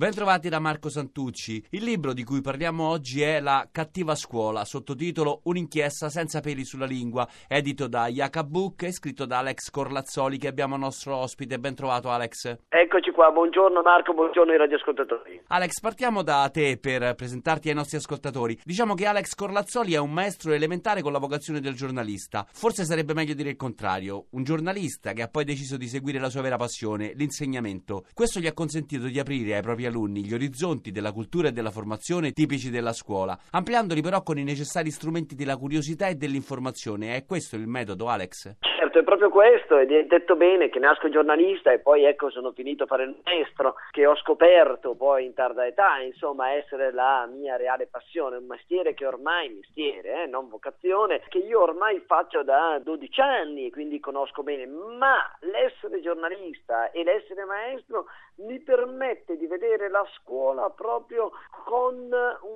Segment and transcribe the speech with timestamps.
[0.00, 1.62] Bentrovati da Marco Santucci.
[1.72, 6.86] Il libro di cui parliamo oggi è La cattiva scuola, sottotitolo Un'inchiesta senza peli sulla
[6.86, 8.08] lingua, edito da
[8.46, 11.58] Book e scritto da Alex Corlazzoli che abbiamo nostro ospite.
[11.58, 12.60] Bentrovato Alex.
[12.70, 15.42] Eccoci qua, buongiorno Marco, buongiorno ai radioascoltatori.
[15.48, 18.58] Alex, partiamo da te per presentarti ai nostri ascoltatori.
[18.64, 22.46] Diciamo che Alex Corlazzoli è un maestro elementare con la vocazione del giornalista.
[22.50, 26.30] Forse sarebbe meglio dire il contrario, un giornalista che ha poi deciso di seguire la
[26.30, 28.06] sua vera passione, l'insegnamento.
[28.14, 31.70] Questo gli ha consentito di aprire ai propri alunni gli orizzonti della cultura e della
[31.70, 37.16] formazione tipici della scuola, ampliandoli però con i necessari strumenti della curiosità e dell'informazione.
[37.16, 38.56] È questo il metodo, Alex?
[38.60, 42.52] Certo, è proprio questo, ed è detto bene che nasco giornalista e poi ecco sono
[42.52, 47.28] finito a fare il maestro, che ho scoperto poi in tarda età, insomma, essere la
[47.30, 52.42] mia reale passione, un mestiere che ormai, mestiere, eh, non vocazione, che io ormai faccio
[52.42, 58.06] da 12 anni quindi conosco bene, ma l'essere giornalista e l'essere maestro
[58.40, 61.30] mi permette di vedere la scuola proprio
[61.64, 62.10] con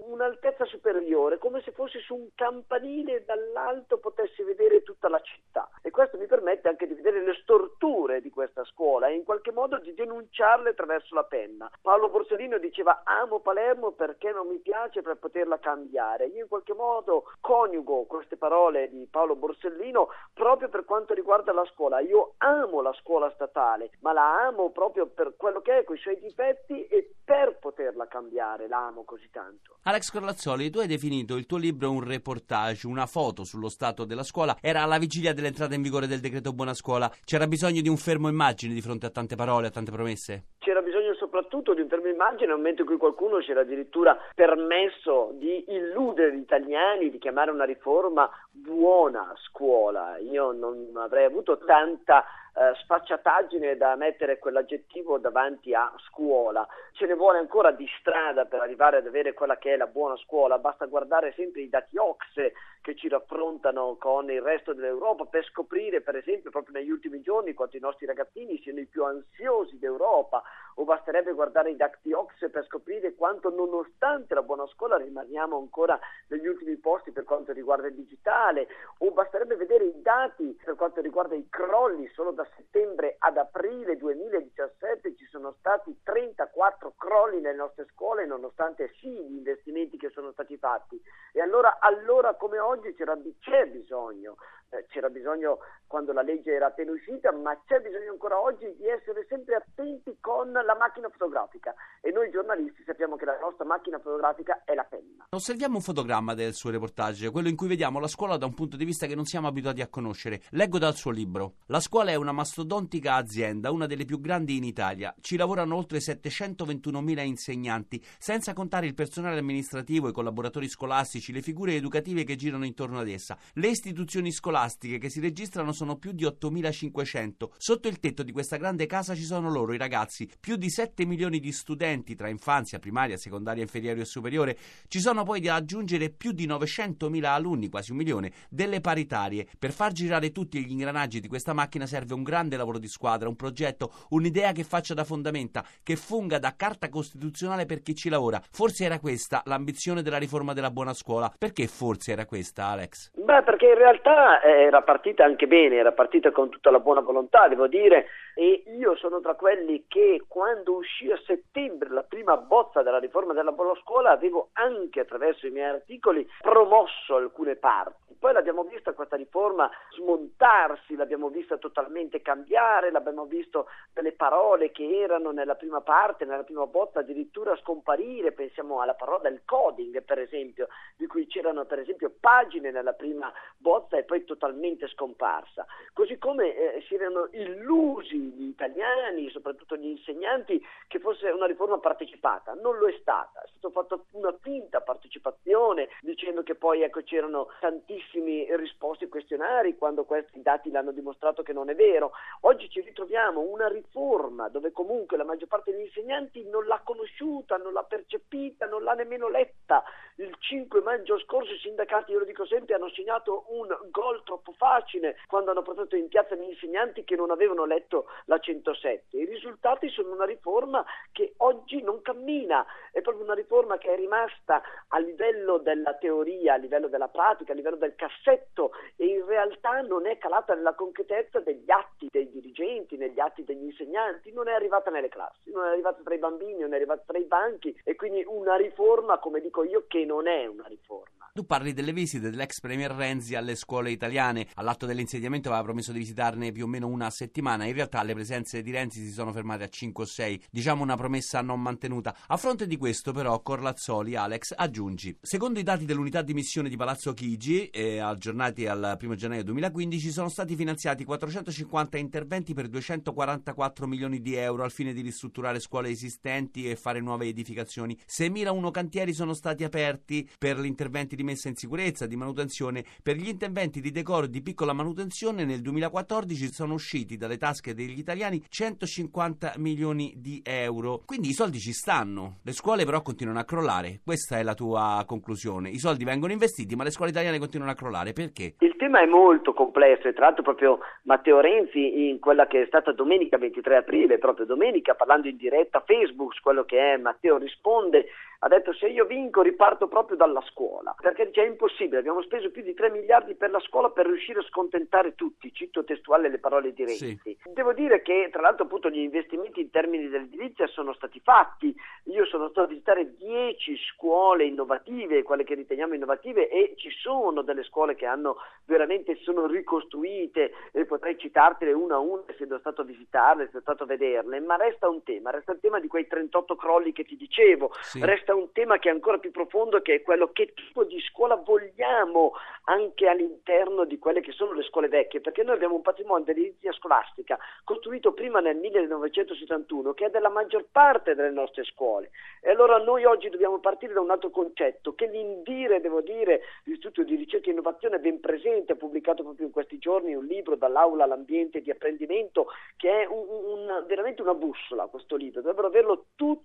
[0.08, 5.68] un'altezza superiore, come se fossi su un campanile e dall'alto potessi vedere tutta la città.
[5.82, 9.52] E questo mi permette anche di vedere le storture di questa scuola e in qualche
[9.52, 11.70] modo di denunciarle attraverso la penna.
[11.80, 16.26] Paolo Borsellino diceva amo Palermo perché non mi piace per poterla cambiare.
[16.26, 21.64] Io in qualche modo coniugo queste parole di Paolo Borsellino proprio per quanto riguarda la
[21.66, 22.00] scuola.
[22.00, 25.98] Io amo la scuola statale, ma la amo proprio per quello che è, con i
[25.98, 29.78] suoi difetti e per poterla cambiare, la amo così tanto.
[29.84, 34.22] Alex Corlazzoli, tu hai definito il tuo libro un reportage, una foto sullo stato della
[34.22, 34.56] scuola.
[34.60, 38.28] Era alla vigilia dell'entrata in vigore del decreto Buona Scuola, c'era bisogno di un fermo
[38.28, 40.44] immagine di fronte a tante parole, a tante promesse?
[40.58, 44.16] C'era bisogno soprattutto di un fermo immagine nel momento in cui qualcuno ci era addirittura
[44.34, 50.18] permesso di illudere gli italiani di chiamare una riforma buona scuola.
[50.18, 52.24] Io non avrei avuto tanta
[52.56, 56.66] eh, sfacciataggine da mettere quell'aggettivo davanti a scuola.
[56.92, 60.16] Ce ne vuole ancora di strada per arrivare ad avere quella che è la buona
[60.16, 65.44] scuola, basta guardare sempre i dati OXE che ci raffrontano con il resto dell'Europa per
[65.46, 69.78] scoprire, per esempio, proprio negli ultimi giorni quanto i nostri ragazzini siano i più ansiosi
[69.78, 70.42] d'Europa,
[70.84, 75.98] o basterebbe guardare i dati OXE per scoprire quanto nonostante la buona scuola rimaniamo ancora
[76.28, 78.68] negli ultimi posti per quanto riguarda il digitale,
[78.98, 82.06] o basterebbe vedere i dati per quanto riguarda i crolli.
[82.08, 88.92] Solo da settembre ad aprile 2017 ci sono stati 34 crolli nelle nostre scuole nonostante
[88.98, 91.00] sì gli investimenti che sono stati fatti
[91.32, 94.36] e allora, allora come oggi c'era, c'è bisogno
[94.74, 98.88] eh, c'era bisogno quando la legge era appena uscita, ma c'è bisogno ancora oggi di
[98.88, 103.98] essere sempre attenti con la macchina fotografica e noi giornalisti sappiamo che la nostra macchina
[104.00, 105.26] fotografica è la penna.
[105.30, 108.76] Osserviamo un fotogramma del suo reportage, quello in cui vediamo la scuola da un punto
[108.76, 110.40] di vista che non siamo abituati a conoscere.
[110.50, 111.54] Leggo dal suo libro.
[111.66, 115.14] La scuola è una mastodontica azienda, una delle più grandi in Italia.
[115.20, 121.74] Ci lavorano oltre 721.000 insegnanti, senza contare il personale amministrativo, i collaboratori scolastici, le figure
[121.74, 123.38] educative che girano intorno ad essa.
[123.54, 127.50] Le istituzioni scolastiche che si registrano sono più di 8.500.
[127.56, 131.04] Sotto il tetto di questa grande casa ci sono loro, i ragazzi, più di 7
[131.04, 134.58] milioni di studenti tra infanzia, primaria, secondaria, inferiore e superiore.
[134.88, 139.46] Ci sono poi da aggiungere più di 900.000 alunni, quasi un milione, delle paritarie.
[139.58, 143.28] Per far girare tutti gli ingranaggi di questa macchina serve un grande lavoro di squadra,
[143.28, 148.08] un progetto, un'idea che faccia da fondamenta, che funga da carta costituzionale per chi ci
[148.08, 148.40] lavora.
[148.52, 151.32] Forse era questa l'ambizione della riforma della buona scuola.
[151.36, 153.10] Perché forse era questa, Alex?
[153.14, 157.00] Beh, perché in realtà eh, era partita anche bene, era partita con tutta la buona
[157.00, 162.36] volontà, devo dire, e io sono tra quelli che quando uscì a settembre la prima
[162.36, 168.16] bozza della riforma della scuola avevo anche attraverso i miei articoli promosso alcune parti.
[168.18, 174.98] Poi l'abbiamo vista questa riforma smontarsi, l'abbiamo vista totalmente cambiare, l'abbiamo visto delle parole che
[174.98, 180.18] erano nella prima parte, nella prima bozza addirittura scomparire, pensiamo alla parola del coding per
[180.18, 185.66] esempio, di cui c'erano per esempio pagine nella prima bozza e poi totalmente scomparsa.
[185.92, 191.78] Così come eh, si erano illusi gli italiani soprattutto gli insegnanti, che fosse una riforma
[191.78, 192.54] partecipata.
[192.54, 197.48] Non lo è stata, è stata fatta una finta partecipazione dicendo che poi ecco, c'erano
[197.60, 202.12] tantissimi ai questionari quando questi dati l'hanno dimostrato che non è vero.
[202.42, 207.56] Oggi ci ritroviamo una riforma dove comunque la maggior parte degli insegnanti non l'ha conosciuta,
[207.56, 209.82] non l'ha percepita, non l'ha nemmeno letta.
[210.16, 214.52] Il 5 maggio scorso i sindacati, io lo dico sempre, hanno segnato un gol troppo
[214.52, 219.16] facile quando hanno portato in piazza gli insegnanti che non avevano letto la 107.
[219.16, 223.96] I risultati sono una riforma che oggi non cammina, è proprio una riforma che è
[223.96, 229.24] rimasta a livello della teoria, a livello della pratica, a livello del cassetto e in
[229.26, 234.48] realtà non è calata nella concretezza degli atti dei dirigenti, negli atti degli insegnanti, non
[234.48, 237.24] è arrivata nelle classi, non è arrivata tra i bambini, non è arrivata tra i
[237.24, 241.23] banchi e quindi una riforma, come dico io, che non è una riforma.
[241.36, 244.46] Tu parli delle visite dell'ex premier Renzi alle scuole italiane.
[244.54, 247.64] All'atto dell'insediamento aveva promesso di visitarne più o meno una settimana.
[247.64, 250.42] In realtà le presenze di Renzi si sono fermate a 5 o 6.
[250.48, 252.16] Diciamo una promessa non mantenuta.
[252.28, 255.18] A fronte di questo, però, Corlazzoli, Alex, aggiungi.
[255.20, 260.12] Secondo i dati dell'unità di missione di Palazzo Chigi, eh, aggiornati al 1 gennaio 2015,
[260.12, 265.88] sono stati finanziati 450 interventi per 244 milioni di euro al fine di ristrutturare scuole
[265.88, 267.98] esistenti e fare nuove edificazioni.
[268.08, 272.84] 6.001 cantieri sono stati aperti per gli interventi di messa in sicurezza, di manutenzione.
[273.02, 277.74] Per gli interventi di decoro e di piccola manutenzione nel 2014 sono usciti dalle tasche
[277.74, 281.02] degli italiani 150 milioni di euro.
[281.04, 284.00] Quindi i soldi ci stanno, le scuole però continuano a crollare.
[284.04, 285.70] Questa è la tua conclusione.
[285.70, 288.12] I soldi vengono investiti, ma le scuole italiane continuano a crollare.
[288.12, 288.54] Perché?
[288.60, 292.66] Il tema è molto complesso e tra l'altro proprio Matteo Renzi in quella che è
[292.66, 297.38] stata domenica 23 aprile, proprio domenica, parlando in diretta a Facebook, quello che è Matteo
[297.38, 298.06] risponde
[298.44, 302.50] ha detto se io vinco riparto proprio dalla scuola, perché dice è impossibile, abbiamo speso
[302.50, 306.38] più di 3 miliardi per la scuola per riuscire a scontentare tutti, cito testuale le
[306.38, 307.18] parole di Renzi.
[307.22, 307.38] Sì.
[307.52, 311.74] Devo dire che tra l'altro appunto gli investimenti in termini dell'edilizia sono stati fatti,
[312.04, 317.42] io sono stato a visitare 10 scuole innovative, quelle che riteniamo innovative e ci sono
[317.42, 322.80] delle scuole che hanno veramente sono ricostruite e potrei citartele una a una essendo stato
[322.80, 326.06] a visitarle, essendo stato a vederle, ma resta un tema, resta il tema di quei
[326.06, 328.04] 38 crolli che ti dicevo, sì.
[328.04, 331.36] resta un tema che è ancora più profondo, che è quello che tipo di scuola
[331.36, 332.32] vogliamo
[332.64, 336.72] anche all'interno di quelle che sono le scuole vecchie, perché noi abbiamo un patrimonio dell'edilizia
[336.72, 342.10] scolastica costruito prima nel 1971 che è della maggior parte delle nostre scuole.
[342.40, 347.02] E allora noi oggi dobbiamo partire da un altro concetto, che l'Indire, devo dire, l'Istituto
[347.02, 350.56] di Ricerca e Innovazione è ben presente, ha pubblicato proprio in questi giorni un libro
[350.56, 356.06] dall'aula all'ambiente di apprendimento, che è un, un, veramente una bussola questo libro, dovrebbero averlo
[356.14, 356.43] tutti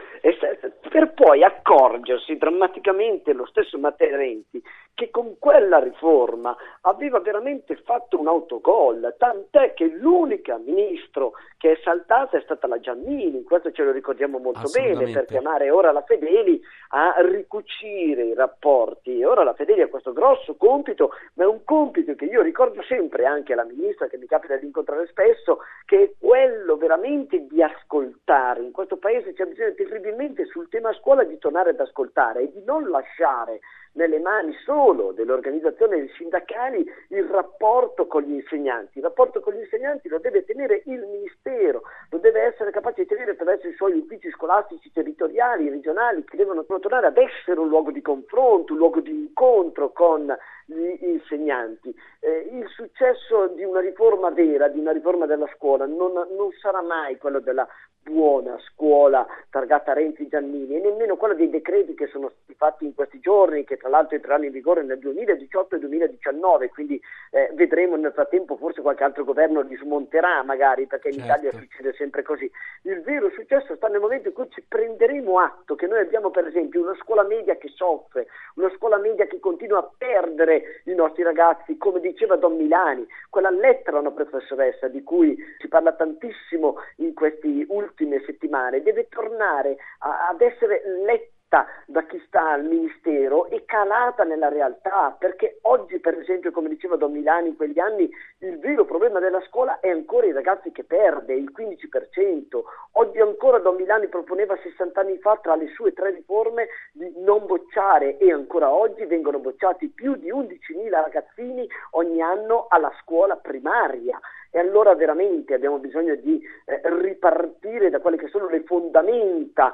[0.90, 4.60] per poi accorgersi drammaticamente lo stesso Matteo Renzi
[5.00, 11.80] che con quella riforma aveva veramente fatto un autogol, tant'è che l'unica ministro che è
[11.82, 16.02] saltata è stata la Giannini, questo ce lo ricordiamo molto bene, per chiamare ora la
[16.02, 21.64] Fedeli a ricucire i rapporti ora la Fedeli ha questo grosso compito, ma è un
[21.64, 26.02] compito che io ricordo sempre anche alla ministra che mi capita di incontrare spesso, che
[26.02, 28.62] è quello veramente di ascoltare.
[28.62, 32.62] In questo paese c'è bisogno terribilmente sul tema scuola di tornare ad ascoltare e di
[32.64, 33.60] non lasciare
[33.92, 38.98] nelle mani solo delle organizzazioni sindacali il rapporto con gli insegnanti.
[38.98, 43.08] Il rapporto con gli insegnanti lo deve tenere il Ministero, lo deve essere capace di
[43.08, 47.90] tenere attraverso i suoi uffici scolastici territoriali, regionali, che devono tornare ad essere un luogo
[47.90, 50.34] di confronto, un luogo di incontro con
[50.70, 51.94] gli insegnanti.
[52.20, 56.82] Eh, il successo di una riforma vera, di una riforma della scuola, non, non sarà
[56.82, 57.66] mai quello della
[58.02, 62.94] buona scuola targata Renzi Giannini e nemmeno quello dei decreti che sono stati fatti in
[62.94, 67.00] questi giorni, che tra l'altro entreranno in vigore nel 2018 e 2019, quindi
[67.30, 71.46] eh, vedremo nel frattempo forse qualche altro governo li smonterà magari, perché in certo.
[71.46, 72.50] Italia succede sempre così.
[72.82, 76.46] Il vero successo sta nel momento in cui ci prenderemo atto che noi abbiamo per
[76.46, 81.22] esempio una scuola media che soffre, una scuola media che continua a perdere i nostri
[81.22, 86.76] ragazzi, come diceva Don Milani, quella lettera a una professoressa di cui si parla tantissimo
[86.96, 91.38] in questi ultime settimane, deve tornare a, ad essere letta
[91.86, 96.94] da chi sta al ministero e calata nella realtà, perché oggi per esempio, come diceva
[96.94, 100.84] Don Milani in quegli anni, il vero problema della scuola è ancora i ragazzi che
[100.84, 102.62] perde, il 15%.
[102.92, 107.46] Oggi ancora Don Milani proponeva 60 anni fa tra le sue tre riforme di non
[107.46, 114.20] bocciare e ancora oggi vengono bocciati più di 11.000 ragazzini ogni anno alla scuola primaria.
[114.52, 119.72] E allora veramente abbiamo bisogno di eh, ripartire da quelle che sono le fondamenta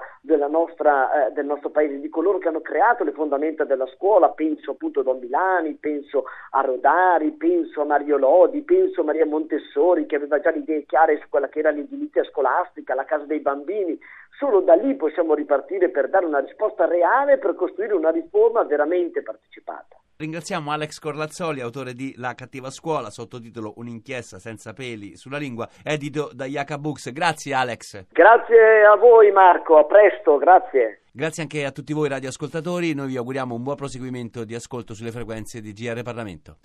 [0.49, 4.73] nostra, eh, del nostro paese, di coloro che hanno creato le fondamenta della scuola, penso
[4.73, 10.07] appunto a Don Milani, penso a Rodari, penso a Mario Lodi, penso a Maria Montessori
[10.07, 13.41] che aveva già le idee chiare su quella che era l'edilizia scolastica, la casa dei
[13.41, 13.99] bambini.
[14.39, 19.23] Solo da lì possiamo ripartire per dare una risposta reale, per costruire una riforma veramente
[19.23, 19.97] partecipata.
[20.19, 26.31] Ringraziamo Alex Corlazzoli, autore di La cattiva scuola, sottotitolo Un'inchiesta senza peli sulla lingua, edito
[26.33, 27.13] da Yaka Books.
[27.13, 28.07] Grazie Alex.
[28.13, 31.03] Grazie a voi Marco, a presto, grazie.
[31.13, 35.11] Grazie anche a tutti voi radioascoltatori, noi vi auguriamo un buon proseguimento di ascolto sulle
[35.11, 36.61] frequenze di GR Parlamento.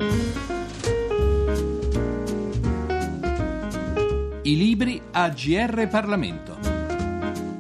[4.43, 6.60] I libri a GR Parlamento.